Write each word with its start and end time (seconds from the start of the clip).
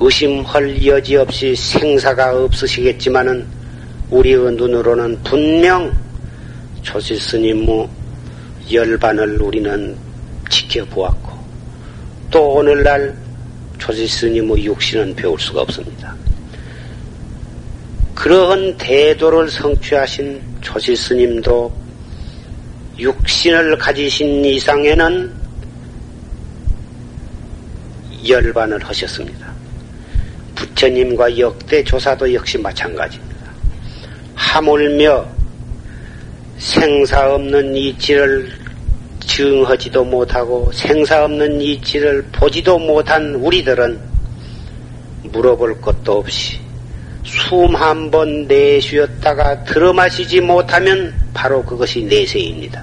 의심할 0.00 0.86
여지 0.86 1.16
없이 1.16 1.56
생사가 1.56 2.44
없으시겠지만은 2.44 3.46
우리의 4.10 4.52
눈으로는 4.52 5.22
분명 5.24 5.92
조실 6.82 7.18
스님의 7.18 7.88
열반을 8.72 9.42
우리는 9.42 9.96
지켜보았고 10.48 11.38
또 12.30 12.54
오늘날 12.54 13.16
조실 13.78 14.08
스님의 14.08 14.64
육신은 14.64 15.16
배울 15.16 15.38
수가 15.38 15.62
없습니다. 15.62 16.14
그러한 18.14 18.76
대도를 18.78 19.50
성취하신 19.50 20.40
조실 20.60 20.96
스님도 20.96 21.72
육신을 22.98 23.78
가지신 23.78 24.44
이상에는 24.44 25.32
열반을 28.28 28.84
하셨습니다. 28.84 29.47
부처님과 30.58 31.38
역대 31.38 31.84
조사도 31.84 32.34
역시 32.34 32.58
마찬가지입니다. 32.58 33.38
하물며 34.34 35.26
생사 36.58 37.34
없는 37.34 37.76
이치를 37.76 38.50
증하지도 39.20 40.04
못하고 40.04 40.70
생사 40.72 41.24
없는 41.24 41.60
이치를 41.60 42.24
보지도 42.32 42.76
못한 42.78 43.36
우리들은 43.36 44.00
물어볼 45.30 45.80
것도 45.80 46.18
없이 46.18 46.58
숨 47.24 47.76
한 47.76 48.10
번 48.10 48.46
내쉬었다가 48.48 49.62
들어마시지 49.64 50.40
못하면 50.40 51.14
바로 51.34 51.62
그것이 51.62 52.02
내세입니다. 52.02 52.82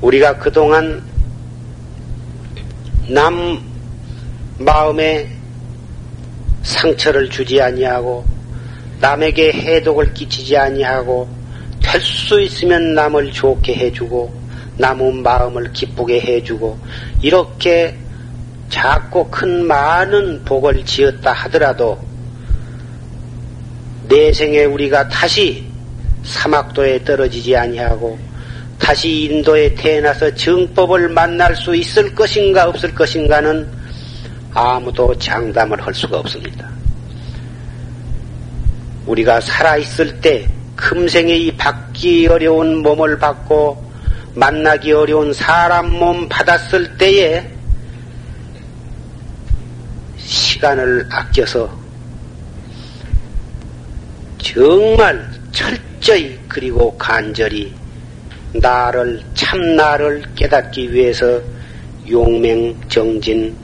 우리가 0.00 0.38
그동안 0.38 1.02
남 3.08 3.60
마음에 4.58 5.28
상처를 6.62 7.30
주지 7.30 7.60
아니하고 7.60 8.24
남에게 9.00 9.52
해독을 9.52 10.12
끼치지 10.14 10.56
아니하고 10.56 11.28
될 11.80 12.00
수 12.02 12.40
있으면 12.42 12.92
남을 12.94 13.32
좋게 13.32 13.74
해주고 13.74 14.30
남의 14.76 15.12
마음을 15.14 15.72
기쁘게 15.72 16.20
해주고 16.20 16.78
이렇게 17.22 17.96
작고 18.68 19.30
큰 19.30 19.64
많은 19.64 20.44
복을 20.44 20.84
지었다 20.84 21.32
하더라도 21.32 21.98
내 24.08 24.32
생에 24.32 24.64
우리가 24.64 25.08
다시 25.08 25.64
사막도에 26.24 27.04
떨어지지 27.04 27.56
아니하고 27.56 28.18
다시 28.78 29.24
인도에 29.24 29.74
태어나서 29.74 30.34
정법을 30.34 31.08
만날 31.08 31.56
수 31.56 31.74
있을 31.74 32.14
것인가 32.14 32.68
없을 32.68 32.94
것인가는 32.94 33.77
아무도 34.52 35.16
장담을 35.18 35.80
할 35.80 35.94
수가 35.94 36.18
없습니다. 36.18 36.68
우리가 39.06 39.40
살아있을 39.40 40.20
때 40.20 40.48
금생에 40.76 41.34
이 41.34 41.56
받기 41.56 42.26
어려운 42.28 42.82
몸을 42.82 43.18
받고 43.18 43.88
만나기 44.34 44.92
어려운 44.92 45.32
사람 45.32 45.90
몸 45.90 46.28
받았을 46.28 46.96
때에 46.98 47.50
시간을 50.18 51.08
아껴서 51.10 51.76
정말 54.38 55.28
철저히 55.52 56.38
그리고 56.48 56.96
간절히 56.96 57.74
나를 58.52 59.22
참나를 59.34 60.22
깨닫기 60.34 60.92
위해서 60.92 61.40
용맹 62.08 62.74
정진 62.88 63.56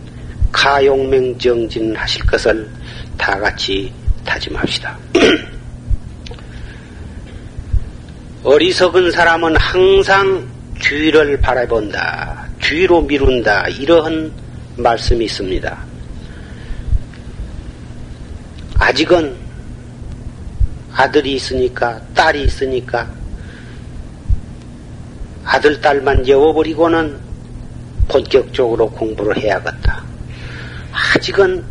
가용맹 0.55 1.37
정진 1.37 1.95
하실 1.97 2.25
것을 2.25 2.71
다 3.19 3.37
같이 3.39 3.93
다짐합시다. 4.25 4.97
어리석은 8.45 9.11
사람은 9.11 9.57
항상 9.57 10.49
뒤를 10.81 11.41
바라본다. 11.41 12.47
뒤로 12.63 13.03
미룬다. 13.03 13.67
이러한 13.69 14.33
말씀이 14.77 15.25
있습니다. 15.25 15.77
아직은 18.79 19.35
아들이 20.93 21.35
있으니까, 21.35 22.01
딸이 22.15 22.45
있으니까, 22.45 23.11
아들, 25.45 25.81
딸만 25.81 26.29
여워버리고는 26.29 27.19
본격적으로 28.07 28.89
공부를 28.91 29.37
해야겠다. 29.39 30.04
아직은 31.25 31.65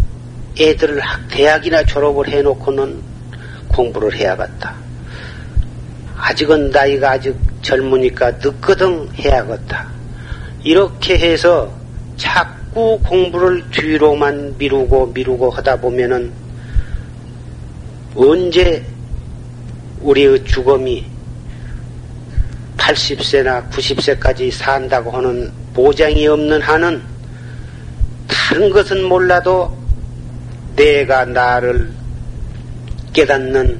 애들을 0.59 1.00
대학이나 1.30 1.84
졸업을 1.86 2.28
해놓고는 2.28 3.00
공부를 3.68 4.16
해야겠다. 4.16 4.74
아직은 6.18 6.72
나이가 6.72 7.12
아직 7.12 7.36
젊으니까 7.62 8.31
늦거든 8.31 9.08
해야겠다. 9.14 9.88
이렇게 10.64 11.19
해서 11.19 11.72
자꾸 12.18 13.00
공부를 13.03 13.69
뒤로만 13.69 14.56
미루고 14.58 15.12
미루고 15.14 15.52
하다 15.52 15.81
보면은 15.81 16.31
언제 18.16 18.84
우리의 20.02 20.46
죽음이 20.46 21.06
80세나 22.78 23.70
90세까지 23.70 24.50
산다고 24.50 25.12
하는 25.12 25.52
보장이 25.75 26.25
없는 26.25 26.59
한은 26.59 27.12
다른 28.53 28.69
것은 28.69 29.06
몰라도 29.06 29.75
내가 30.75 31.25
나를 31.25 31.90
깨닫는 33.12 33.80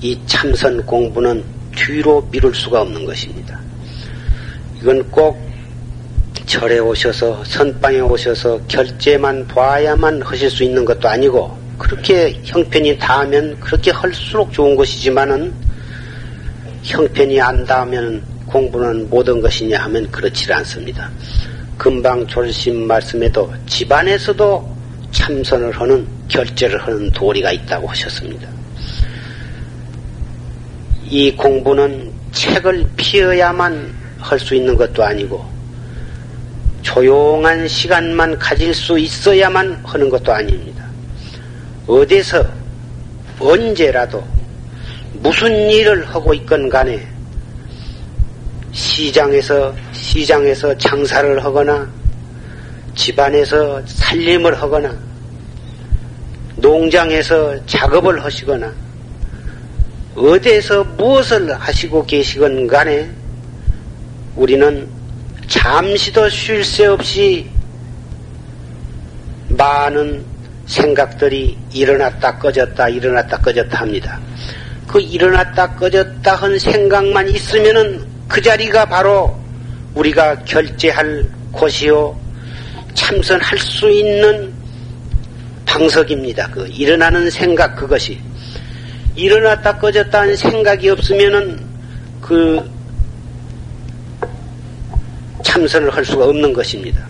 이 0.00 0.16
참선 0.26 0.80
공부는 0.86 1.42
뒤로 1.74 2.24
미룰 2.30 2.54
수가 2.54 2.82
없는 2.82 3.04
것입니다. 3.04 3.58
이건 4.80 5.02
꼭 5.10 5.36
절에 6.46 6.78
오셔서 6.78 7.42
선방에 7.42 7.98
오셔서 7.98 8.60
결제만 8.68 9.48
봐야만 9.48 10.22
하실 10.22 10.48
수 10.48 10.62
있는 10.62 10.84
것도 10.84 11.08
아니고 11.08 11.58
그렇게 11.76 12.40
형편이 12.44 12.98
닿으면 12.98 13.58
그렇게 13.58 13.90
할수록 13.90 14.52
좋은 14.52 14.76
것이지만은 14.76 15.52
형편이 16.84 17.40
안 17.40 17.64
닿으면 17.64 18.22
공부는 18.46 19.10
모든 19.10 19.40
것이냐 19.40 19.76
하면 19.80 20.08
그렇지 20.12 20.52
않습니다. 20.52 21.10
금방 21.80 22.26
졸심 22.26 22.86
말씀에도 22.86 23.50
집안에서도 23.64 24.76
참선을 25.12 25.72
하는 25.72 26.06
결제를 26.28 26.78
하는 26.78 27.10
도리가 27.10 27.52
있다고 27.52 27.88
하셨습니다. 27.88 28.46
이 31.06 31.34
공부는 31.34 32.12
책을 32.32 32.86
피어야만 32.98 33.94
할 34.18 34.38
수 34.38 34.54
있는 34.54 34.76
것도 34.76 35.02
아니고 35.02 35.42
조용한 36.82 37.66
시간만 37.66 38.38
가질 38.38 38.74
수 38.74 38.98
있어야만 38.98 39.80
하는 39.82 40.10
것도 40.10 40.34
아닙니다. 40.34 40.84
어디서 41.86 42.46
언제라도 43.38 44.22
무슨 45.14 45.70
일을 45.70 46.06
하고 46.06 46.34
있건 46.34 46.68
간에 46.68 47.08
시장에서 48.70 49.74
시장에서 50.00 50.76
장사를 50.78 51.44
하거나 51.44 51.88
집안에서 52.94 53.82
살림을 53.86 54.60
하거나 54.60 54.96
농장에서 56.56 57.64
작업을 57.66 58.24
하시거나 58.24 58.72
어디에서 60.16 60.84
무엇을 60.84 61.54
하시고 61.54 62.04
계시건 62.06 62.66
간에 62.66 63.10
우리는 64.36 64.88
잠시도 65.46 66.28
쉴 66.28 66.64
새 66.64 66.86
없이 66.86 67.48
많은 69.48 70.24
생각들이 70.66 71.56
일어났다 71.72 72.38
꺼졌다 72.38 72.88
일어났다 72.88 73.38
꺼졌다 73.38 73.80
합니다. 73.80 74.18
그 74.86 75.00
일어났다 75.00 75.74
꺼졌다 75.74 76.34
한 76.34 76.58
생각만 76.58 77.28
있으면은 77.28 78.04
그 78.28 78.40
자리가 78.40 78.86
바로 78.86 79.39
우리가 79.94 80.44
결제할 80.44 81.26
곳이요 81.52 82.18
참선할 82.94 83.58
수 83.58 83.90
있는 83.90 84.52
방석입니다. 85.66 86.48
그 86.50 86.66
일어나는 86.68 87.30
생각 87.30 87.76
그것이 87.76 88.20
일어났다 89.16 89.78
꺼졌다 89.78 90.24
는 90.24 90.36
생각이 90.36 90.88
없으면은 90.88 91.60
그 92.20 92.68
참선을 95.44 95.94
할 95.94 96.04
수가 96.04 96.26
없는 96.26 96.52
것입니다. 96.52 97.06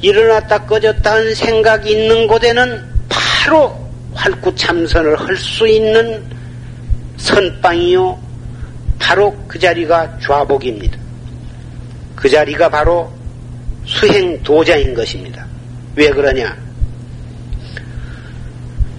일어났다 0.00 0.66
꺼졌다 0.66 1.14
는 1.20 1.34
생각이 1.34 1.90
있는 1.90 2.26
곳에는 2.26 2.84
바로 3.08 3.88
활구 4.14 4.54
참선을 4.54 5.18
할 5.18 5.36
수 5.36 5.66
있는 5.66 6.22
선방이요. 7.16 8.18
바로 8.98 9.36
그 9.46 9.58
자리가 9.58 10.18
좌복입니다. 10.20 10.98
그 12.18 12.28
자리가 12.28 12.68
바로 12.68 13.12
수행 13.86 14.42
도자인 14.42 14.92
것입니다. 14.92 15.46
왜 15.94 16.10
그러냐? 16.10 16.56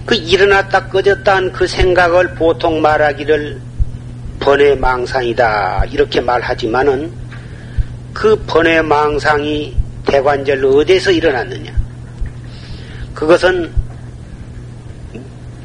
그 0.06 0.14
일어났다 0.14 0.88
꺼졌다 0.88 1.36
한 1.36 1.52
그 1.52 1.66
생각을 1.66 2.34
보통 2.34 2.80
말하기를 2.80 3.60
번외 4.40 4.74
망상이다 4.74 5.84
이렇게 5.90 6.22
말하지만은 6.22 7.12
그 8.14 8.34
번외 8.46 8.80
망상이 8.80 9.76
대관절 10.06 10.64
어디서 10.64 11.10
일어났느냐? 11.10 11.78
그것은 13.12 13.70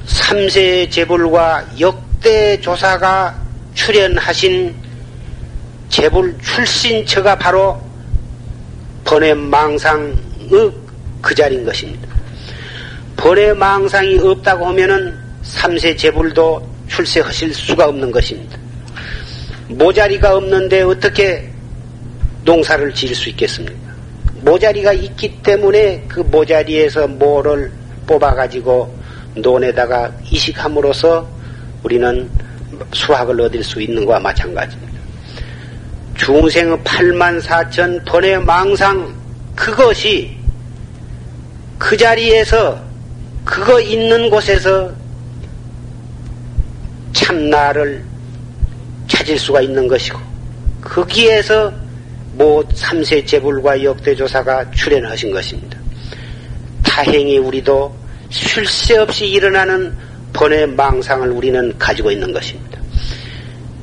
삼세 0.05 0.89
재불과 0.89 1.65
역대 1.79 2.59
조사가 2.59 3.33
출연하신 3.75 4.75
재불 5.95 6.36
출신처가 6.42 7.38
바로 7.38 7.81
번외망상의 9.06 10.13
그 11.21 11.33
자리인 11.33 11.63
것입니다. 11.63 12.06
번외망상이 13.15 14.19
없다고 14.19 14.65
하면은 14.68 15.18
삼세 15.44 15.95
재불도 15.95 16.69
출세하실 16.89 17.53
수가 17.53 17.86
없는 17.86 18.12
것입니다. 18.12 18.57
모자리가 19.69 20.36
없는데 20.36 20.81
어떻게 20.81 21.50
농사를 22.44 22.94
지을 22.94 23.15
수 23.15 23.30
있겠습니까? 23.30 23.80
모자리가 24.41 24.91
있기 24.91 25.41
때문에 25.44 26.03
그 26.09 26.19
모자리에서 26.19 27.07
뭐를 27.07 27.71
뽑아가지고 28.06 28.94
논에다가 29.36 30.12
이식함으로써 30.30 31.25
우리는 31.83 32.30
수확을 32.91 33.39
얻을 33.39 33.63
수 33.63 33.81
있는 33.81 34.03
것과 34.03 34.19
마찬가지입니다. 34.19 34.84
중생의 36.15 36.77
8만 36.77 37.41
4천 37.41 38.06
번의 38.06 38.39
망상 38.44 39.13
그것이 39.56 40.35
그 41.77 41.95
자리에서 41.97 42.81
그거 43.44 43.79
있는 43.79 44.29
곳에서 44.29 44.91
참나를 47.13 48.03
찾을 49.07 49.38
수가 49.38 49.62
있는 49.62 49.88
것이고 49.88 50.19
거기에서 50.81 51.71
모 52.33 52.63
삼세 52.73 53.23
재불과 53.25 53.83
역대조사가 53.83 54.71
출연하신 54.71 55.31
것입니다. 55.31 55.77
다행히 56.83 57.38
우리도 57.38 57.95
쉴 58.29 58.65
새 58.65 58.97
없이 58.97 59.27
일어나는 59.27 59.95
번의 60.33 60.67
망상을 60.67 61.29
우리는 61.29 61.77
가지고 61.77 62.12
있는 62.12 62.31
것입니다. 62.33 62.79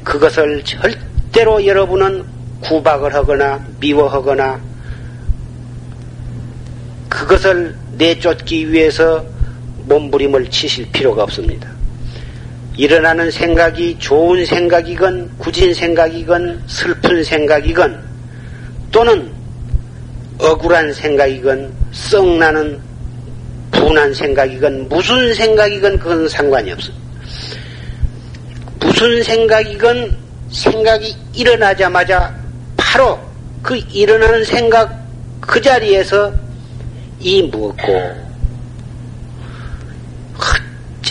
그것을 0.04 0.62
절 0.64 0.92
대로 1.32 1.64
여러분은 1.64 2.24
구박을 2.60 3.14
하거나 3.14 3.64
미워하거나 3.80 4.60
그것을 7.08 7.74
내쫓기 7.96 8.70
위해서 8.70 9.24
몸부림을 9.86 10.48
치실 10.50 10.86
필요가 10.92 11.22
없습니다. 11.24 11.68
일어나는 12.76 13.30
생각이 13.30 13.98
좋은 13.98 14.44
생각이건 14.46 15.30
굳은 15.38 15.74
생각이건 15.74 16.62
슬픈 16.66 17.24
생각이건 17.24 18.02
또는 18.90 19.30
억울한 20.38 20.92
생각이건 20.92 21.72
썩나는 21.92 22.80
분한 23.70 24.14
생각이건 24.14 24.88
무슨 24.88 25.34
생각이건 25.34 25.98
그건 25.98 26.28
상관이 26.28 26.72
없습니다. 26.72 27.02
무슨 28.80 29.22
생각이건 29.22 30.21
생각이 30.52 31.16
일어나자마자 31.32 32.34
바로 32.76 33.18
그 33.62 33.76
일어나는 33.76 34.44
생각 34.44 35.06
그 35.40 35.60
자리에서 35.60 36.32
이 37.20 37.42
무엇고 37.42 38.32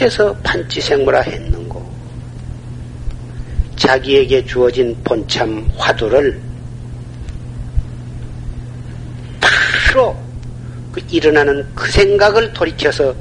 어째서 0.01 0.33
판치생물화 0.43 1.21
했는고 1.21 1.91
자기에게 3.75 4.45
주어진 4.45 4.95
본참 5.03 5.69
화두를 5.77 6.39
바로 9.39 10.15
그 10.91 11.01
일어나는 11.09 11.67
그 11.75 11.89
생각을 11.91 12.53
돌이켜서 12.53 13.15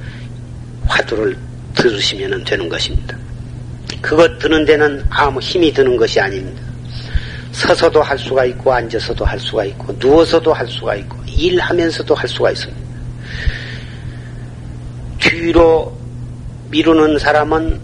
화두를 0.87 1.37
들으시면 1.75 2.44
되는 2.44 2.69
것입니다. 2.69 3.19
그것 4.00 4.38
드는 4.38 4.64
데는 4.64 5.04
아무 5.10 5.40
힘이 5.40 5.72
드는 5.72 5.96
것이 5.96 6.20
아닙니다. 6.20 6.62
서서도 7.52 8.02
할 8.02 8.19
수가 8.19 8.44
있고 8.46 8.72
앉아서도 8.72 9.25
할 9.25 9.38
수가 9.38 9.64
있고 9.66 9.94
누워서도 9.98 10.52
할 10.52 10.66
수가 10.69 10.94
있고 10.96 11.16
일하면서도 11.26 12.14
할 12.14 12.28
수가 12.28 12.50
있습니다. 12.52 12.81
뒤로 15.19 15.96
미루는 16.70 17.19
사람은 17.19 17.81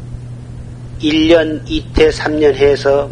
1년, 1.00 1.60
이태, 1.66 2.08
3년 2.08 2.54
해서 2.54 3.10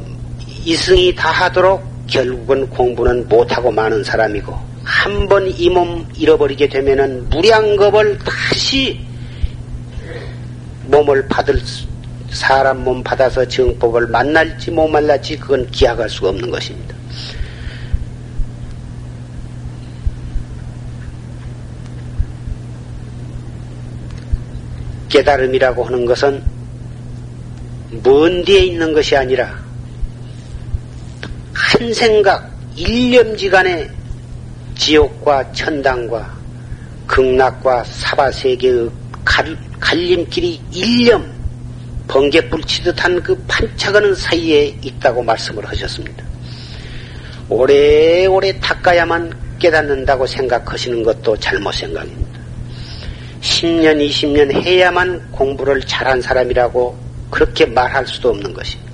이승이 0.65 1.15
다 1.15 1.31
하도록 1.31 1.83
결국은 2.07 2.69
공부는 2.71 3.29
못하고 3.29 3.71
마는 3.71 4.05
사람이고 4.05 4.53
한 4.85 5.27
번 5.29 5.49
이 5.59 5.71
몸 5.71 6.07
잃어버리게 6.15 6.69
되면은 6.69 7.29
무량겁을 7.31 8.19
다시 8.19 9.01
몸을 10.87 11.27
받을 11.29 11.59
사람 12.35 12.83
몸 12.83 13.03
받아서 13.03 13.47
정법을 13.47 14.09
만날지 14.09 14.73
못 14.73 14.89
만날지 14.89 15.39
그건 15.39 15.71
기약할 15.71 16.11
수가 16.11 16.31
없는 16.31 16.51
것입니다. 16.51 16.95
깨달음이라고 25.09 25.85
하는 25.85 26.05
것은 26.05 26.43
먼 28.03 28.45
뒤에 28.45 28.65
있는 28.65 28.93
것이 28.93 29.17
아니라 29.17 29.57
한 31.53 31.95
생각, 31.95 32.51
일념지간에 32.75 33.89
지옥과 34.75 35.53
천당과 35.53 36.35
극락과 37.07 37.85
사바세계의 37.85 38.91
갈림길이 39.79 40.61
일념, 40.73 41.34
번개 42.07 42.49
불 42.49 42.63
치듯한 42.63 43.23
그 43.23 43.37
반짝하는 43.49 44.15
사이에 44.15 44.77
있다고 44.83 45.23
말씀을 45.23 45.67
하셨습니다. 45.67 46.25
오래오래 47.49 48.59
닦아야만 48.61 49.59
깨닫는다고 49.59 50.27
생각하시는 50.27 51.03
것도 51.03 51.37
잘못 51.39 51.73
생각입니다. 51.73 52.41
10년, 53.41 54.07
20년 54.09 54.53
해야만 54.53 55.31
공부를 55.31 55.81
잘한 55.83 56.21
사람이라고 56.21 56.97
그렇게 57.31 57.67
말할 57.67 58.07
수도 58.07 58.31
없는 58.31 58.53
것입니다. 58.53 58.93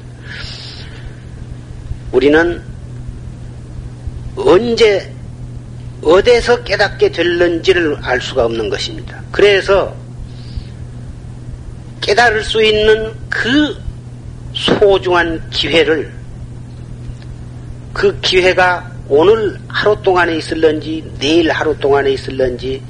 우리는 2.13 2.63
언제, 4.37 5.13
어디서 6.03 6.65
깨닫게 6.65 7.13
될는지를 7.13 7.99
알 8.03 8.21
수가 8.21 8.47
없는 8.47 8.69
것입니다. 8.69 9.21
그래서 9.31 9.95
깨달을 12.01 12.43
수 12.43 12.63
있는 12.63 13.13
그 13.29 13.77
소중한 14.55 15.49
기회를 15.51 16.13
그 17.93 18.19
기회가 18.21 18.91
오늘 19.09 19.59
하루 19.69 20.01
동안에 20.03 20.37
있을런지 20.37 21.05
내일 21.19 21.51
하루 21.51 21.77
동안에 21.77 22.13
있을런지 22.13 22.83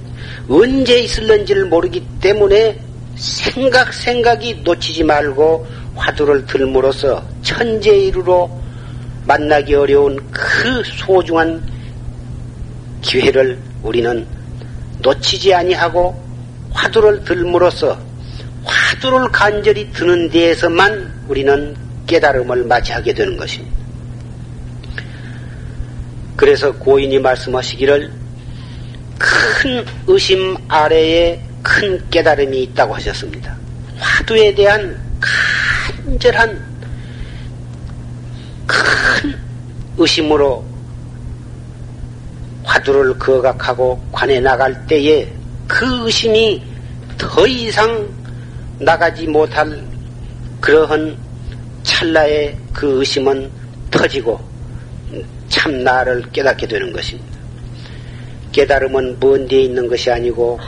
언제 0.48 1.00
있을런지를 1.00 1.66
모르기 1.66 2.04
때문에 2.20 2.78
생각 3.16 3.92
생각이 3.92 4.62
놓치지 4.64 5.04
말고 5.04 5.66
화두를 5.94 6.46
들므로써 6.46 7.22
천재이루로 7.42 8.60
만나기 9.26 9.74
어려운 9.74 10.18
그 10.30 10.82
소중한 10.84 11.62
기회를 13.02 13.58
우리는 13.82 14.26
놓치지 15.00 15.54
아니하고 15.54 16.22
화두를 16.72 17.24
들므로써 17.24 18.09
화두를 19.00 19.28
간절히 19.32 19.90
드는 19.92 20.28
데에서만 20.28 21.24
우리는 21.26 21.74
깨달음을 22.06 22.64
맞이하게 22.64 23.14
되는 23.14 23.34
것입니다. 23.36 23.74
그래서 26.36 26.70
고인이 26.72 27.18
말씀하시기를 27.18 28.10
큰 29.18 29.84
의심 30.06 30.54
아래에 30.68 31.40
큰 31.62 32.10
깨달음이 32.10 32.62
있다고 32.64 32.94
하셨습니다. 32.96 33.56
화두에 33.98 34.54
대한 34.54 34.98
간절한 36.04 36.62
큰 38.66 39.34
의심으로 39.96 40.64
화두를 42.64 43.18
거각하고 43.18 44.02
관에 44.12 44.40
나갈 44.40 44.86
때에 44.86 45.26
그 45.66 46.06
의심이 46.06 46.62
더 47.16 47.46
이상 47.46 48.19
나가지 48.80 49.26
못할 49.26 49.78
그러한 50.60 51.16
찰나의 51.82 52.56
그 52.72 52.98
의심은 52.98 53.50
터지고 53.90 54.40
참 55.48 55.84
나를 55.84 56.22
깨닫게 56.32 56.66
되는 56.66 56.90
것입니다. 56.92 57.38
깨달음은 58.52 59.18
먼 59.20 59.46
데에 59.46 59.62
있는 59.62 59.86
것이 59.86 60.10
아니고 60.10 60.58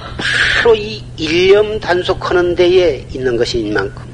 바로 0.59 0.75
이 0.75 1.03
일념 1.17 1.81
단속하는 1.81 2.55
데에 2.55 3.07
있는 3.13 3.37
것인 3.37 3.73
만큼 3.73 4.05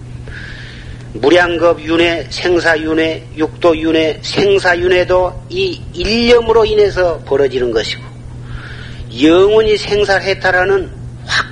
무량겁 1.14 1.80
윤회, 1.80 2.28
생사윤회, 2.30 3.28
육도윤회, 3.36 4.20
생사윤회도 4.22 5.46
이 5.50 5.80
일념으로 5.92 6.64
인해서 6.64 7.18
벌어지는 7.24 7.72
것이고 7.72 8.02
영원히 9.20 9.76
생사해탈하는 9.76 10.84
확 10.84 10.97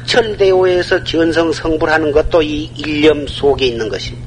철대오에서 0.07 1.05
견성 1.05 1.53
성불하는 1.53 2.13
것도 2.13 2.43
이 2.43 2.71
일념 2.77 3.27
속에 3.27 3.67
있는 3.67 3.89
것입니다. 3.89 4.27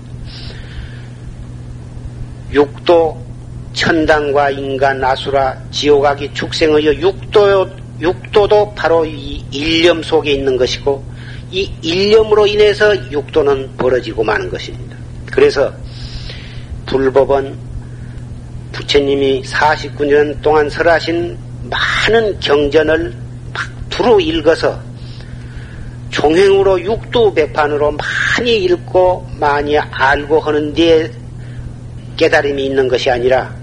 육도 2.51 3.25
천당과 3.73 4.51
인간, 4.51 5.03
아수라, 5.03 5.57
지옥하기 5.71 6.33
축생의 6.33 6.85
육도, 6.85 7.69
육도도 8.01 8.73
바로 8.75 9.05
이 9.05 9.43
일념 9.51 10.03
속에 10.03 10.31
있는 10.31 10.57
것이고, 10.57 11.03
이 11.51 11.71
일념으로 11.81 12.45
인해서 12.45 12.95
육도는 13.11 13.77
벌어지고 13.77 14.23
마는 14.23 14.49
것입니다. 14.49 14.95
그래서 15.31 15.73
불법은 16.85 17.55
부처님이 18.71 19.43
49년 19.43 20.41
동안 20.41 20.69
설하신 20.69 21.37
많은 21.69 22.39
경전을 22.39 23.15
막 23.53 23.89
두루 23.89 24.21
읽어서 24.21 24.79
종행으로 26.09 26.81
육도 26.81 27.33
배판으로 27.33 27.91
많이 27.91 28.63
읽고 28.63 29.29
많이 29.39 29.77
알고 29.77 30.39
하는 30.39 30.73
데에 30.73 31.11
깨달음이 32.17 32.65
있는 32.65 32.87
것이 32.87 33.09
아니라 33.09 33.53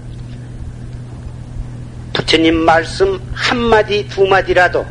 부처님 2.13 2.55
말씀 2.55 3.19
한마디 3.33 4.07
두마디라도 4.07 4.85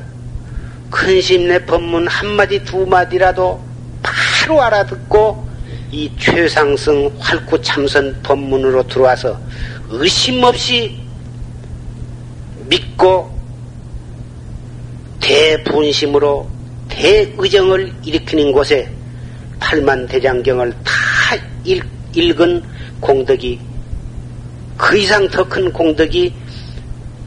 큰심내 0.91 1.65
법문 1.67 2.07
한마디 2.07 2.63
두마디라도 2.65 3.61
바로 4.03 4.63
알아듣고 4.63 5.47
이 5.91 6.11
최상승 6.19 7.11
활구 7.19 7.61
참선 7.63 8.21
법문으로 8.23 8.87
들어와서 8.87 9.39
의심 9.89 10.43
없이 10.45 11.01
믿고 12.69 13.37
대분심으로 15.21 16.56
대의정을 16.97 17.93
일으키는 18.05 18.53
곳에 18.53 18.89
팔만 19.61 20.07
대장경을 20.07 20.73
다 20.83 20.93
읽, 21.65 21.85
읽은 22.15 22.63
공덕이 23.01 23.61
그 24.79 24.97
이상 24.97 25.29
더 25.29 25.45
큰 25.45 25.71
공덕이 25.73 26.33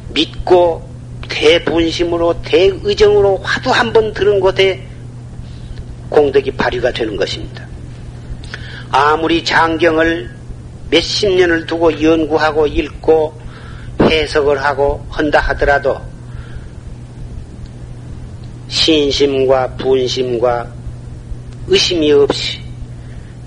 믿고 0.09 0.89
대분심으로 1.29 2.41
대의정으로 2.41 3.37
화두 3.43 3.69
한 3.69 3.93
번 3.93 4.11
들은 4.11 4.39
곳에 4.39 4.83
공덕이 6.09 6.49
발휘가 6.51 6.91
되는 6.91 7.15
것입니다. 7.15 7.67
아무리 8.89 9.43
장경을 9.43 10.31
몇십 10.89 11.31
년을 11.35 11.67
두고 11.67 12.01
연구하고 12.01 12.65
읽고 12.65 13.39
해석을 14.01 14.63
하고 14.63 15.05
한다 15.11 15.39
하더라도 15.39 16.01
신심과 18.69 19.75
분심과 19.77 20.71
의심이 21.67 22.11
없이 22.11 22.59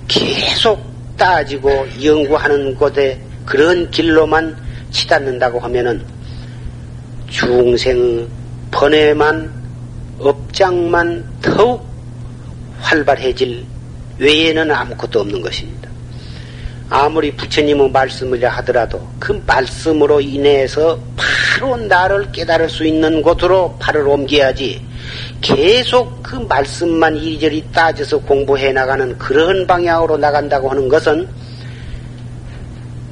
계속 0.09 0.81
따지고 1.17 1.87
연구하는 2.03 2.75
곳에 2.75 3.19
그런 3.47 3.91
길로만 3.91 4.57
치닫는다고 4.91 5.61
하면은 5.61 6.05
중생 7.31 8.29
번외만 8.71 9.51
업장만 10.19 11.25
더욱 11.41 11.87
활발해질 12.81 13.65
외에는 14.19 14.71
아무것도 14.71 15.21
없는 15.21 15.41
것입니다. 15.41 15.89
아무리 16.91 17.33
부처님의 17.35 17.91
말씀을 17.91 18.45
하더라도 18.45 19.09
그 19.19 19.41
말씀으로 19.47 20.21
인해서 20.21 20.99
바로 21.17 21.77
나를 21.77 22.31
깨달을 22.33 22.69
수 22.69 22.85
있는 22.85 23.23
곳으로 23.23 23.77
발을 23.79 24.07
옮겨야지 24.07 24.92
계속 25.43 26.23
그 26.23 26.37
말씀만 26.37 27.17
이리저리 27.17 27.65
따져서 27.73 28.19
공부해 28.21 28.73
나가는 28.73 29.19
그런 29.19 29.67
방향으로 29.67 30.17
나간다고 30.17 30.71
하는 30.71 30.89
것은 30.89 31.29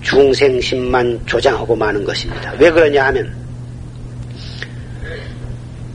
중생심만 0.01 1.21
조장하고 1.27 1.75
마는 1.77 2.05
것입니다. 2.05 2.55
왜 2.59 2.71
그러냐 2.71 3.07
하면 3.07 3.35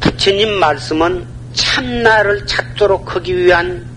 부처님 0.02 0.52
말씀은 0.60 1.26
참나를 1.54 2.46
찾도록 2.46 3.16
하기 3.16 3.38
위한 3.38 3.88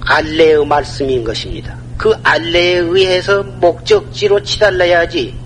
알레의 0.00 0.64
말씀인 0.64 1.24
것입니다. 1.24 1.76
그 1.96 2.14
알레에 2.22 2.76
의해서 2.76 3.42
목적지로 3.42 4.40
치달라야지 4.42 5.36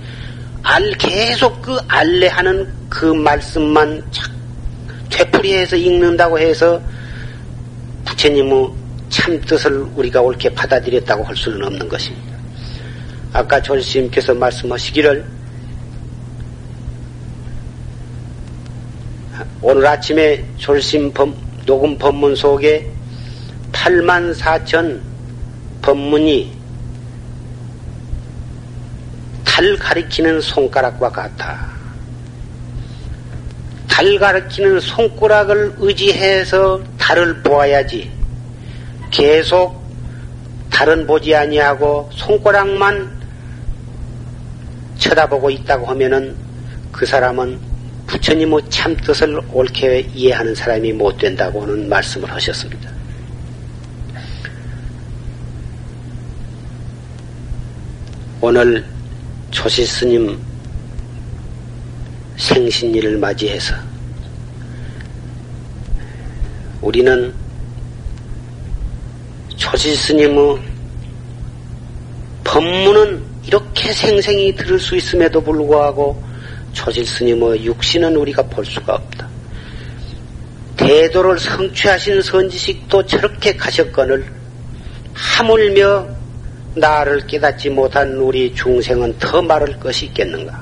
알 0.62 0.92
계속 0.92 1.62
그 1.62 1.78
알레하는 1.88 2.72
그 2.90 3.06
말씀만 3.06 4.04
되 4.12 4.31
풀이해서 5.42 5.74
읽는다고 5.74 6.38
해서 6.38 6.80
부처님의 8.04 8.70
참 9.08 9.40
뜻을 9.40 9.72
우리가 9.96 10.20
옳게 10.20 10.50
받아들였다고 10.50 11.24
할 11.24 11.36
수는 11.36 11.64
없는 11.64 11.88
것입니다. 11.88 12.38
아까 13.32 13.60
조스님께서 13.60 14.34
말씀하시기를 14.34 15.24
오늘 19.60 19.86
아침에 19.86 20.44
졸심 20.58 21.12
녹음 21.66 21.98
법문 21.98 22.36
속에 22.36 22.88
8만 23.72 24.34
4천 24.36 25.00
법문이 25.82 26.52
달 29.44 29.76
가리키는 29.76 30.40
손가락과 30.40 31.10
같아. 31.10 31.71
달 34.02 34.18
가리키는 34.18 34.80
손가락을 34.80 35.74
의지해서 35.78 36.82
달을 36.98 37.40
보아야지. 37.40 38.10
계속 39.12 39.80
달은 40.70 41.06
보지 41.06 41.32
아니하고 41.36 42.10
손가락만 42.12 43.22
쳐다보고 44.98 45.50
있다고 45.50 45.86
하면은 45.86 46.34
그 46.90 47.06
사람은 47.06 47.60
부처님의 48.08 48.62
참 48.70 48.96
뜻을 48.96 49.40
옳게 49.52 50.10
이해하는 50.12 50.52
사람이 50.52 50.92
못 50.94 51.16
된다고 51.18 51.64
는 51.64 51.88
말씀을 51.88 52.28
하셨습니다. 52.28 52.90
오늘 58.40 58.84
조시 59.52 59.86
스님 59.86 60.36
생신일을 62.36 63.18
맞이해서 63.18 63.91
우리는 66.82 67.32
조시 69.56 69.94
스님의 69.94 70.58
법문은 72.42 73.22
이렇게 73.46 73.92
생생히 73.92 74.54
들을 74.54 74.78
수 74.78 74.96
있음에도 74.96 75.40
불구하고 75.40 76.20
초실 76.72 77.06
스님의 77.06 77.64
육신은 77.64 78.16
우리가 78.16 78.42
볼 78.42 78.64
수가 78.64 78.94
없다. 78.94 79.28
대도를 80.76 81.38
성취하신 81.38 82.20
선지식도 82.20 83.06
저렇게 83.06 83.56
가셨거늘 83.56 84.26
하물며 85.12 86.08
나를 86.74 87.26
깨닫지 87.26 87.70
못한 87.70 88.16
우리 88.16 88.52
중생은 88.54 89.18
더 89.18 89.40
말할 89.40 89.78
것이 89.78 90.06
있겠는가? 90.06 90.60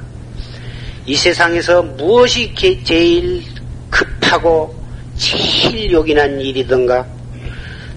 이 1.07 1.15
세상에서 1.15 1.83
무엇이 1.83 2.53
제일 2.85 3.43
급하고 3.89 4.79
제일 5.21 5.93
요긴한 5.93 6.41
일이든가 6.41 7.07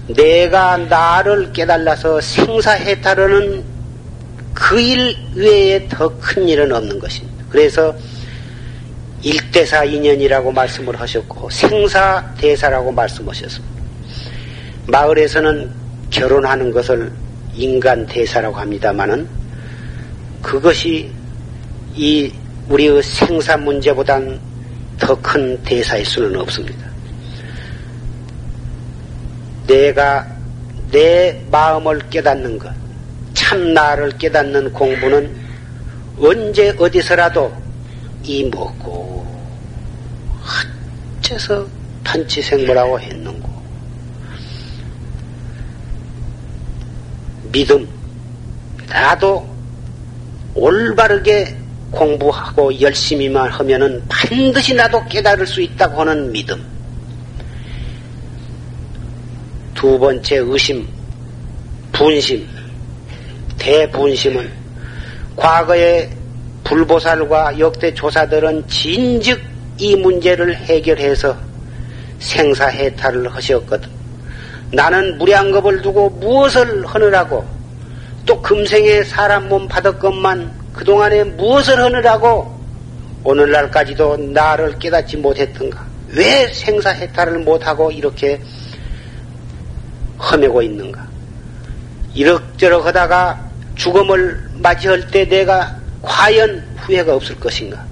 내가 0.08 0.76
나를 0.76 1.52
깨달아서 1.54 2.20
생사해탈하는 2.20 3.64
그 4.52 4.78
일 4.78 5.16
외에 5.34 5.88
더 5.88 6.08
큰 6.20 6.46
일은 6.46 6.70
없는 6.70 6.98
것입니다. 6.98 7.44
그래서 7.48 7.94
일대사 9.22 9.84
인연이라고 9.84 10.52
말씀을 10.52 11.00
하셨고 11.00 11.48
생사대사라고 11.48 12.92
말씀하셨습니다. 12.92 13.74
마을에서는 14.86 15.70
결혼하는 16.10 16.70
것을 16.70 17.10
인간 17.54 18.04
대사라고 18.06 18.56
합니다마는 18.56 19.26
그것이 20.42 21.10
이 21.96 22.30
우리의 22.68 23.02
생사 23.02 23.56
문제보단 23.56 24.38
더 25.00 25.14
큰 25.16 25.60
대사일 25.64 26.04
수는 26.04 26.38
없습니다. 26.40 26.93
내가 29.66 30.26
내 30.90 31.42
마음을 31.50 31.98
깨닫는 32.10 32.58
것, 32.58 32.72
참 33.32 33.72
나를 33.74 34.16
깨닫는 34.18 34.72
공부는 34.72 35.34
언제 36.18 36.74
어디서라도 36.78 37.52
이 38.22 38.44
먹고 38.44 39.26
어째서 41.18 41.66
판치생모라고 42.04 43.00
했는고? 43.00 43.54
믿음. 47.50 47.88
나도 48.88 49.48
올바르게 50.54 51.56
공부하고 51.90 52.80
열심히만 52.80 53.50
하면은 53.50 54.02
반드시 54.08 54.74
나도 54.74 55.04
깨달을 55.06 55.46
수 55.46 55.60
있다고 55.60 56.00
하는 56.00 56.30
믿음. 56.32 56.73
두 59.84 59.98
번째 59.98 60.36
의심, 60.36 60.88
분심. 61.92 62.48
대분심은 63.58 64.50
과거의 65.36 66.08
불보살과 66.64 67.58
역대 67.58 67.92
조사들은 67.92 68.66
진즉 68.66 69.42
이 69.76 69.94
문제를 69.94 70.56
해결해서 70.56 71.36
생사해탈을 72.18 73.28
하셨거든. 73.34 73.90
나는 74.72 75.18
무량겁을 75.18 75.82
두고 75.82 76.08
무엇을 76.08 76.86
하느라고 76.86 77.44
또 78.24 78.40
금생에 78.40 79.02
사람 79.02 79.50
몸 79.50 79.68
받을 79.68 79.98
것만 79.98 80.50
그동안에 80.72 81.24
무엇을 81.24 81.78
하느라고 81.78 82.58
오늘날까지도 83.22 84.16
나를 84.32 84.78
깨닫지 84.78 85.18
못했던가? 85.18 85.84
왜 86.08 86.48
생사해탈을 86.48 87.40
못하고 87.40 87.90
이렇게 87.90 88.40
험해고 90.18 90.62
있는가? 90.62 91.06
이럭저럭 92.14 92.86
하다가 92.86 93.50
죽음을 93.74 94.50
맞이할 94.54 95.08
때 95.08 95.26
내가 95.26 95.76
과연 96.02 96.64
후회가 96.78 97.14
없을 97.16 97.38
것인가? 97.40 97.84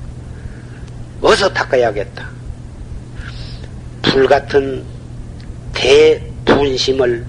어서 1.21 1.49
닦아야겠다. 1.53 2.29
불 4.03 4.27
같은 4.27 4.85
대분심을 5.73 7.25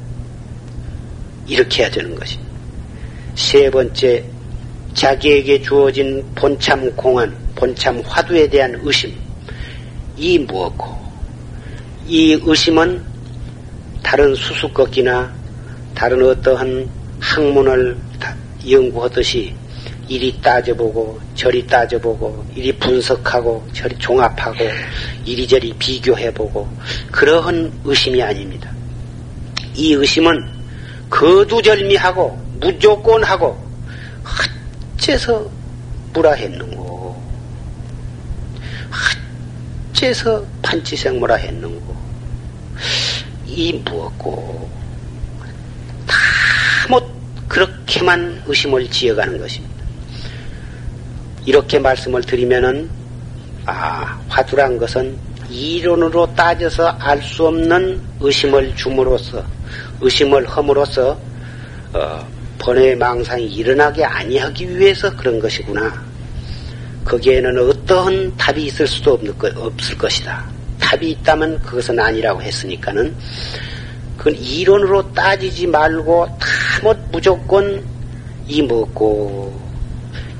일으켜야 1.47 1.89
되는 1.89 2.15
것입니다. 2.15 2.51
세 3.35 3.69
번째, 3.69 4.23
자기에게 4.93 5.61
주어진 5.61 6.23
본참 6.35 6.95
공안, 6.95 7.35
본참 7.55 8.01
화두에 8.05 8.47
대한 8.47 8.79
의심. 8.83 9.13
이 10.17 10.37
무엇고? 10.39 10.95
이 12.07 12.39
의심은 12.43 13.12
다른 14.03 14.35
수수꺾기나 14.35 15.33
다른 15.95 16.23
어떠한 16.27 16.89
학문을 17.19 17.97
연구하듯이 18.69 19.55
이리 20.07 20.39
따져보고 20.41 21.19
저리 21.33 21.65
따져보고 21.65 22.45
이리 22.55 22.71
분석하고 22.77 23.67
저리 23.73 23.97
종합하고 23.97 24.57
이리저리 25.25 25.73
비교해보고 25.79 26.67
그러한 27.11 27.71
의심이 27.85 28.21
아닙니다. 28.21 28.71
이 29.73 29.93
의심은 29.93 30.47
거두절미하고 31.09 32.37
무조건하고 32.59 33.57
어째서 34.97 35.49
무라했는고 36.13 37.23
어째서 39.93 40.45
판치생무라 40.61 41.35
했는고 41.35 42.12
이 43.55 43.73
무엇고 43.73 44.69
다못 46.07 47.03
그렇게만 47.47 48.43
의심을 48.47 48.89
지어가는 48.89 49.37
것입니다. 49.37 49.73
이렇게 51.45 51.77
말씀을 51.77 52.21
드리면은 52.21 52.89
아 53.65 54.19
화두란 54.27 54.77
것은 54.77 55.17
이론으로 55.49 56.33
따져서 56.35 56.87
알 56.99 57.21
수 57.21 57.47
없는 57.47 58.01
의심을 58.19 58.75
줌으로써 58.75 59.45
의심을 60.01 60.47
함으로써 60.47 61.19
어, 61.93 62.27
번외 62.57 62.95
망상이 62.95 63.45
일어나게 63.45 64.03
아니하기 64.03 64.77
위해서 64.77 65.15
그런 65.15 65.39
것이구나. 65.39 66.03
거기에는 67.05 67.69
어떠한 67.69 68.37
답이 68.37 68.65
있을 68.65 68.87
수도 68.87 69.19
없을 69.57 69.97
것이다. 69.97 70.52
답이 70.93 71.09
있다면 71.09 71.61
그것은 71.61 71.99
아니라고 71.99 72.41
했으니까는 72.41 73.15
그건 74.17 74.35
이론으로 74.35 75.13
따지지 75.13 75.67
말고 75.67 76.27
다못 76.79 76.97
무조건 77.11 77.83
이 78.47 78.61
먹고 78.61 79.59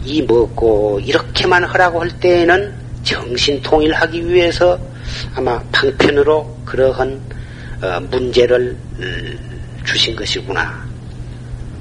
이 0.04 0.22
먹고 0.22 1.00
이렇게만 1.04 1.64
하라고 1.64 2.02
할 2.02 2.10
때에는 2.20 2.74
정신 3.04 3.62
통일하기 3.62 4.28
위해서 4.28 4.80
아마 5.36 5.62
방편으로 5.72 6.58
그러한 6.66 7.20
어, 7.82 8.00
문제를 8.12 8.78
음, 9.00 9.40
주신 9.84 10.16
것이구나. 10.16 10.86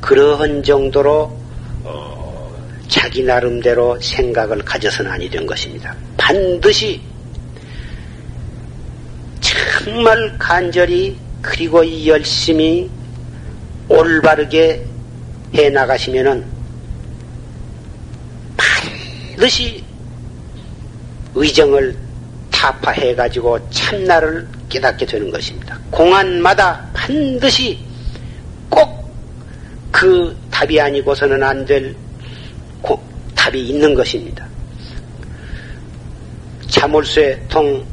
그러한 0.01 0.63
정도로 0.63 1.39
어, 1.85 2.57
자기 2.89 3.23
나름대로 3.23 3.99
생각을 4.01 4.59
가져서는 4.65 5.11
아니 5.11 5.31
된 5.31 5.47
것입니다. 5.47 5.95
반드시 6.17 7.01
정말 9.83 10.37
간절히 10.39 11.17
그리고 11.41 11.85
열심히 12.07 12.89
올바르게 13.89 14.85
해 15.55 15.71
나가시면은 15.71 16.45
반드시 18.57 19.83
의정을 21.35 21.97
타파해 22.51 23.15
가지고 23.15 23.59
참나를 23.71 24.47
깨닫게 24.69 25.05
되는 25.05 25.31
것입니다. 25.31 25.79
공안마다 25.91 26.89
반드시 26.93 27.79
꼭 28.71 29.03
그 29.91 30.37
답이 30.51 30.81
아니고서는 30.81 31.43
안 31.43 31.65
될 31.67 31.95
답이 33.37 33.69
있는 33.69 33.93
것입니다. 33.93 34.47
자물쇠 36.69 37.45
통 37.49 37.85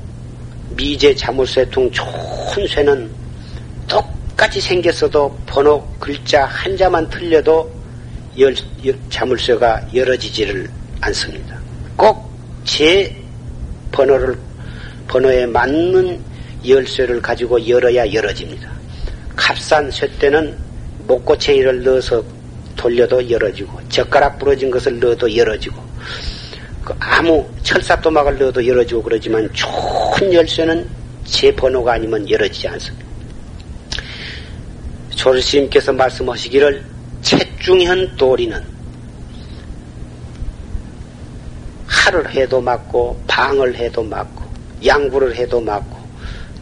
미제 0.79 1.13
자물쇠통 1.13 1.91
좋은 1.91 2.65
쇠는 2.67 3.11
똑같이 3.85 4.61
생겼어도 4.61 5.37
번호 5.45 5.85
글자 5.99 6.45
한자만 6.45 7.09
틀려도 7.09 7.69
열, 8.39 8.55
자물쇠가 9.09 9.93
열어지지를 9.93 10.69
않습니다. 11.01 11.59
꼭 11.97 12.29
제 12.69 13.15
번호를 13.91 14.37
번호에 15.07 15.47
맞는 15.47 16.23
열쇠를 16.67 17.19
가지고 17.19 17.67
열어야 17.67 18.13
열어집니다. 18.13 18.69
값싼 19.35 19.89
쇠대는 19.89 20.55
목고챙이를 21.07 21.83
넣어서 21.83 22.23
돌려도 22.75 23.27
열어지고 23.27 23.79
젓가락 23.89 24.37
부러진 24.37 24.69
것을 24.69 24.99
넣어도 24.99 25.35
열어지고 25.35 25.81
그 26.89 26.95
아무 26.99 27.47
철사토막을 27.61 28.39
넣어도 28.39 28.65
열어지고 28.65 29.03
그러지만 29.03 29.47
좋은 29.53 30.33
열쇠는 30.33 30.89
제 31.23 31.55
번호가 31.55 31.93
아니면 31.93 32.27
열어지지 32.27 32.67
않습니다. 32.67 33.05
조르스님께서 35.11 35.93
말씀하시기를 35.93 36.83
채중현 37.21 38.15
도리는 38.15 38.63
하를 41.85 42.27
해도 42.31 42.59
맞고 42.59 43.21
방을 43.27 43.75
해도 43.75 44.01
맞고 44.01 44.43
양구를 44.83 45.35
해도 45.35 45.61
맞고 45.61 45.95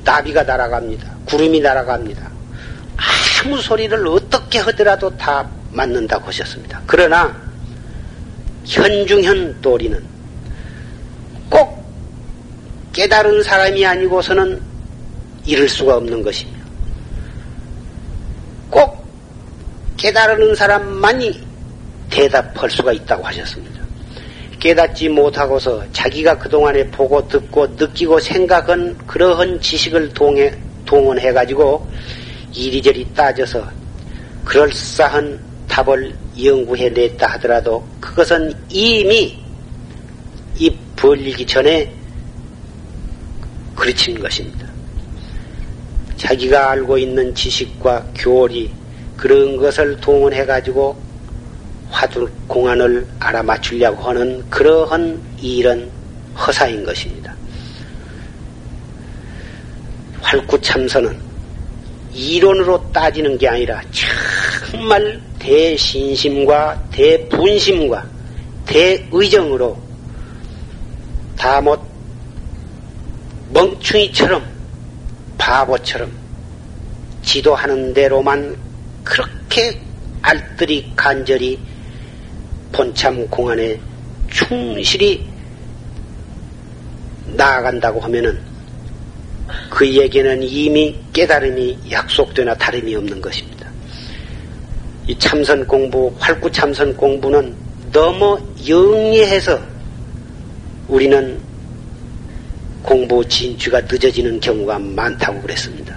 나비가 0.03 0.43
날아갑니다. 0.43 1.09
구름이 1.23 1.61
날아갑니다. 1.61 2.29
아무 2.97 3.61
소리를 3.61 4.05
어떻게 4.05 4.59
하더라도 4.59 5.15
다 5.15 5.49
맞는다고 5.71 6.27
하셨습니다. 6.27 6.81
그러나 6.85 7.33
현중현 8.65 9.61
도리는 9.61 10.16
꼭 11.49 11.83
깨달은 12.93 13.43
사람이 13.43 13.85
아니고서는 13.85 14.61
이룰 15.45 15.69
수가 15.69 15.97
없는 15.97 16.21
것입니다. 16.21 16.65
꼭 18.69 19.05
깨달은 19.97 20.55
사람만이 20.55 21.41
대답할 22.09 22.69
수가 22.69 22.93
있다고 22.93 23.25
하셨습니다. 23.25 23.81
깨닫지 24.59 25.09
못하고서 25.09 25.83
자기가 25.93 26.37
그동안에 26.37 26.87
보고 26.89 27.25
듣고 27.27 27.67
느끼고 27.67 28.19
생각한 28.19 28.97
그러한 29.05 29.61
지식을 29.61 30.13
동해, 30.13 30.53
동원해가지고 30.85 31.87
이리저리 32.53 33.07
따져서 33.13 33.69
그럴싸한 34.43 35.39
답을 35.67 36.15
연구해냈다 36.41 37.27
하더라도 37.33 37.85
그것은 37.99 38.53
이미 38.69 39.37
입 40.57 40.86
벌리기 40.97 41.45
전에 41.45 41.93
그르친 43.75 44.19
것입니다. 44.19 44.67
자기가 46.17 46.71
알고 46.71 46.97
있는 46.97 47.33
지식과 47.33 48.07
교리 48.15 48.69
그런 49.15 49.55
것을 49.55 49.95
동원해 50.01 50.45
가지고 50.45 50.99
화두 51.89 52.27
공안을 52.47 53.07
알아맞추려고 53.19 54.03
하는 54.03 54.43
그러한 54.49 55.21
일은 55.41 55.89
허사인 56.35 56.83
것입니다. 56.83 57.33
활구참선은 60.21 61.17
이론으로 62.13 62.91
따지는 62.91 63.37
게 63.37 63.47
아니라 63.47 63.81
정말 64.71 65.21
대신심과 65.39 66.89
대분심과 66.91 68.05
대의정으로 68.65 69.86
다 71.37 71.61
못 71.61 71.79
멍충이처럼 73.53 74.43
바보처럼 75.37 76.11
지도하는 77.21 77.93
대로만 77.93 78.55
그렇게 79.03 79.79
알뜰히 80.21 80.91
간절히 80.95 81.59
본참 82.71 83.27
공안에 83.27 83.79
충실히 84.29 85.25
나아간다고 87.27 87.99
하면은 88.01 88.37
그에게는 89.69 90.43
이미 90.43 90.99
깨달음이 91.13 91.77
약속되나 91.91 92.55
다름이 92.55 92.95
없는 92.95 93.21
것입니다. 93.21 93.67
이 95.07 95.17
참선 95.17 95.65
공부, 95.65 96.13
활구 96.19 96.51
참선 96.51 96.95
공부는 96.97 97.55
너무 97.93 98.37
영리해서 98.67 99.76
우리는 100.87 101.39
공부 102.81 103.27
진취가 103.27 103.81
늦어지는 103.81 104.39
경우가 104.39 104.79
많다고 104.79 105.41
그랬습니다. 105.41 105.95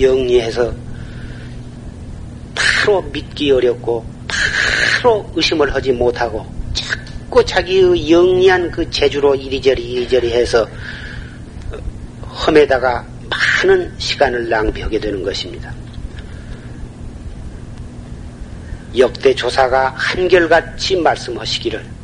영리해서 0.00 0.74
바로 2.54 3.02
믿기 3.02 3.50
어렵고 3.50 4.04
바로 4.26 5.30
의심을 5.34 5.74
하지 5.74 5.92
못하고 5.92 6.46
자꾸 6.72 7.44
자기의 7.44 8.10
영리한 8.10 8.70
그 8.70 8.88
재주로 8.90 9.34
이리저리 9.34 9.82
이리저리 9.82 10.32
해서 10.32 10.66
험에다가 12.46 13.04
많은 13.28 13.92
시간을 13.98 14.48
낭비하게 14.48 14.98
되는 14.98 15.22
것입니다. 15.22 15.72
역대 18.96 19.34
조사가 19.34 19.94
한결같이 19.96 20.96
말씀하시기를 20.96 22.01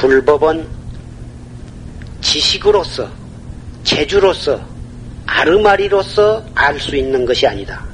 불법은 0.00 0.66
지식으로서 2.22 3.06
재주로서 3.84 4.58
아르마리로서 5.26 6.42
알 6.54 6.80
수 6.80 6.96
있는 6.96 7.26
것이 7.26 7.46
아니다. 7.46 7.84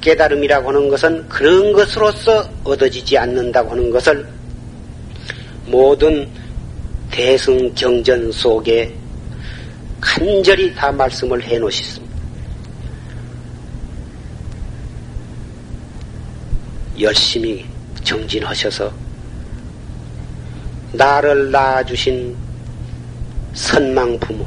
깨달음이라고 0.00 0.68
하는 0.68 0.88
것은 0.88 1.28
그런 1.28 1.72
것으로서 1.72 2.48
얻어지지 2.62 3.18
않는다고 3.18 3.72
하는 3.72 3.90
것을 3.90 4.24
모든 5.66 6.28
대승경전 7.10 8.30
속에 8.30 8.94
간절히 10.00 10.72
다 10.76 10.92
말씀을 10.92 11.42
해 11.42 11.58
놓으셨습니다. 11.58 12.14
열심히 17.00 17.66
정진하셔서 18.04 19.05
나를 20.96 21.50
낳아주신 21.50 22.34
선망 23.52 24.18
부모, 24.18 24.46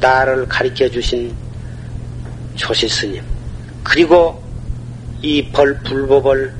나를 0.00 0.46
가르쳐 0.48 0.88
주신 0.88 1.34
조실 2.54 2.88
스님, 2.88 3.22
그리고 3.82 4.42
이 5.22 5.42
벌, 5.50 5.78
불법을 5.80 6.52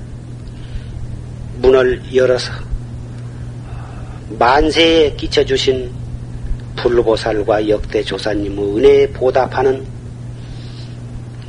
문을 1.59 2.03
열어서 2.15 2.53
만세에 4.39 5.17
끼쳐주신 5.17 5.91
불보살과 6.77 7.69
역대 7.69 8.03
조사님의 8.03 8.77
은혜에 8.77 9.07
보답하는 9.09 9.85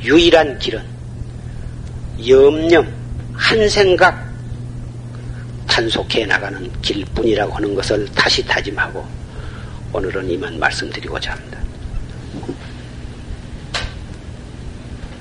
유일한 0.02 0.58
길은 0.58 0.82
염념, 2.26 2.86
한 3.32 3.68
생각 3.68 4.21
단속해 5.72 6.26
나가는 6.26 6.70
길뿐이라고 6.82 7.54
하는 7.54 7.74
것을 7.74 8.06
다시 8.14 8.44
다짐하고 8.44 9.06
오늘은 9.94 10.28
이만 10.28 10.58
말씀드리고자 10.58 11.32
합니다. 11.32 11.61